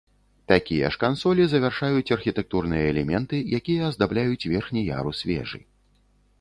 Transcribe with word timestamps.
Такія 0.51 0.87
ж 0.95 1.01
кансолі 1.03 1.45
завяршаюць 1.51 2.13
архітэктурныя 2.17 2.89
элементы, 2.95 3.43
якія 3.61 3.81
аздабляюць 3.91 4.49
верхні 4.57 4.81
ярус 4.97 5.17
вежы. 5.33 5.65